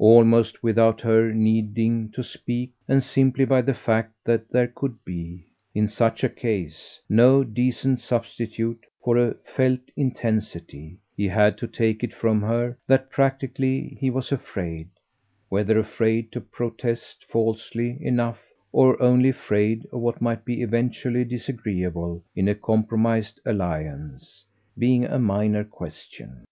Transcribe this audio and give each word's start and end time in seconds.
Almost 0.00 0.64
without 0.64 1.00
her 1.02 1.32
needing 1.32 2.10
to 2.10 2.24
speak, 2.24 2.72
and 2.88 3.04
simply 3.04 3.44
by 3.44 3.62
the 3.62 3.72
fact 3.72 4.14
that 4.24 4.50
there 4.50 4.66
could 4.66 4.96
be, 5.04 5.44
in 5.76 5.86
such 5.86 6.24
a 6.24 6.28
case, 6.28 7.00
no 7.08 7.44
decent 7.44 8.00
substitute 8.00 8.82
for 9.04 9.16
a 9.16 9.34
felt 9.54 9.78
intensity, 9.96 10.98
he 11.16 11.28
had 11.28 11.56
to 11.58 11.68
take 11.68 12.02
it 12.02 12.12
from 12.12 12.40
her 12.42 12.76
that 12.88 13.10
practically 13.12 13.96
he 14.00 14.10
was 14.10 14.32
afraid 14.32 14.88
whether 15.48 15.78
afraid 15.78 16.32
to 16.32 16.40
protest 16.40 17.24
falsely 17.28 17.96
enough, 18.04 18.42
or 18.72 19.00
only 19.00 19.28
afraid 19.28 19.86
of 19.92 20.00
what 20.00 20.20
might 20.20 20.44
be 20.44 20.62
eventually 20.62 21.24
disagreeable 21.24 22.24
in 22.34 22.48
a 22.48 22.56
compromised 22.56 23.38
alliance, 23.46 24.46
being 24.76 25.04
a 25.04 25.20
minor 25.20 25.62
question. 25.62 26.42